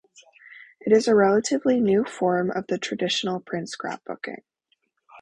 It 0.79 0.91
is 0.93 1.07
a 1.07 1.13
relatively 1.13 1.79
new 1.79 2.03
form 2.05 2.49
of 2.49 2.65
the 2.65 2.79
traditional 2.79 3.39
print 3.39 3.69
scrapbooking. 3.69 4.41